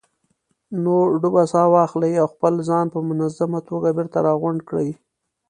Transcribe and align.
نو 0.83 0.95
ډوبه 1.21 1.43
ساه 1.53 1.67
واخلئ 1.73 2.13
او 2.21 2.27
خپل 2.33 2.53
ځان 2.69 2.85
په 2.93 2.99
منظمه 3.09 3.59
توګه 3.69 3.95
بېرته 3.97 4.17
راغونډ 4.27 4.59
کړئ. 4.69 4.89